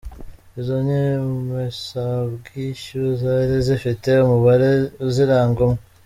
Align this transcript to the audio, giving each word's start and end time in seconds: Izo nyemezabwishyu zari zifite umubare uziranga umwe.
Izo 0.59 0.75
nyemezabwishyu 0.87 2.99
zari 3.21 3.55
zifite 3.67 4.09
umubare 4.25 4.69
uziranga 5.07 5.59
umwe. 5.67 5.81